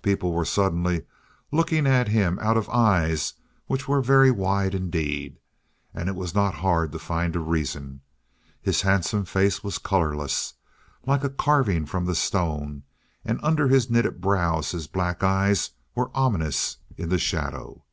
[0.00, 1.04] People were suddenly
[1.52, 3.34] looking at him out of eyes
[3.66, 5.36] which were very wide indeed.
[5.92, 8.00] And it was not hard to find a reason.
[8.62, 10.54] His handsome face was colorless,
[11.04, 12.84] like a carving from the stone,
[13.22, 17.84] and under his knitted brows his black eyes were ominous in the shadow.